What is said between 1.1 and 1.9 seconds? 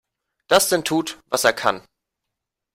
was er kann.